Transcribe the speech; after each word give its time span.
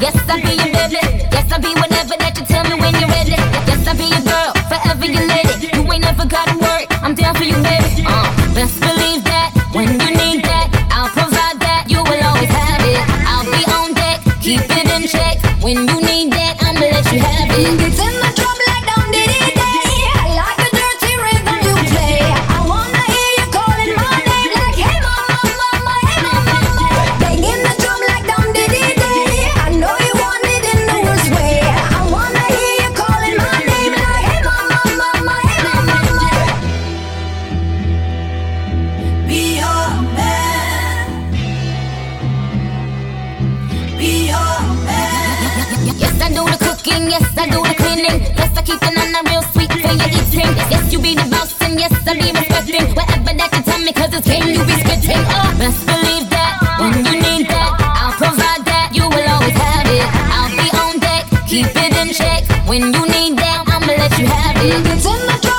Yes, 0.00 0.16
I'll 0.28 0.40
be 0.40 0.56
your 0.56 0.72
baby. 0.72 0.96
Yes, 1.30 1.52
I'll 1.52 1.60
be 1.60 1.72
whenever 1.74 2.16
that 2.16 2.32
you 2.38 2.44
tell 2.46 2.64
me 2.64 2.80
when 2.80 2.94
you're 3.00 3.10
ready. 3.10 3.36
Yes, 3.68 3.86
I'll 3.86 3.96
be 3.96 4.08
your 4.08 4.24
girl, 4.24 4.52
forever. 4.68 5.04
You 5.04 5.20
ain't 5.92 6.04
gotta 6.28 6.60
I'm 7.10 7.14
down 7.14 7.34
for 7.34 7.44
you, 7.44 7.56
baby. 7.56 8.04
Uh, 8.06 8.54
best 8.54 8.78
believe 8.78 9.24
that 9.24 9.50
when 9.74 9.88
you 9.88 10.10
need 10.14 10.44
that, 10.44 10.68
I'll 10.92 11.08
provide 11.08 11.58
that. 11.58 11.86
You 11.88 11.98
will 11.98 12.22
always 12.22 12.48
have 12.48 12.80
it. 12.86 13.02
I'll 13.26 13.44
be 13.44 13.64
on 13.66 13.94
deck, 13.94 14.20
keep 14.40 14.60
it 14.62 14.86
in 14.94 15.08
check. 15.08 15.42
When 15.60 15.88
you 15.88 16.00
need 16.00 16.32
that, 16.32 16.62
I'ma 16.62 16.80
let 16.80 17.12
you 17.12 17.18
have 17.18 17.50
it. 17.58 17.89
yes, 47.10 47.26
I 47.36 47.46
do 47.50 47.60
the 47.60 47.74
cleaning. 47.74 48.22
Yes, 48.38 48.56
I 48.56 48.62
keep 48.62 48.78
the 48.78 48.90
nana 48.94 49.20
real 49.26 49.42
sweet 49.50 49.70
when 49.74 49.98
you're 49.98 50.14
eating. 50.14 50.50
Yes, 50.70 50.92
you 50.92 50.98
be 51.02 51.14
the 51.14 51.26
boss, 51.26 51.50
and 51.60 51.78
yes, 51.78 51.92
I 52.06 52.14
be 52.14 52.30
respecting. 52.30 52.94
Whatever 52.94 53.34
that 53.34 53.50
you 53.50 53.62
tell 53.66 53.82
me, 53.82 53.92
cause 53.92 54.14
it's 54.14 54.26
game 54.26 54.46
you 54.46 54.62
be 54.62 54.76
spitting. 54.78 55.22
Oh, 55.34 55.50
best 55.58 55.82
believe 55.84 56.30
that 56.30 56.52
when 56.78 56.94
you 57.02 57.16
need 57.18 57.50
that, 57.50 57.70
I'll 57.82 58.14
provide 58.14 58.62
that. 58.70 58.94
You 58.94 59.04
will 59.10 59.28
always 59.34 59.58
have 59.58 59.90
it. 59.90 60.06
I'll 60.38 60.54
be 60.54 60.66
on 60.78 60.94
deck, 61.02 61.26
keep 61.50 61.66
it 61.74 61.92
in 61.98 62.14
check. 62.14 62.46
When 62.70 62.94
you 62.94 63.02
need 63.10 63.34
that, 63.42 63.66
I'ma 63.66 63.90
let 63.90 64.14
you 64.18 64.26
have 64.26 64.56
it. 64.62 65.49